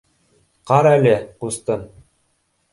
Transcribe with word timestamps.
—Ҡарале, 0.71 1.13
ҡустым. 1.45 1.87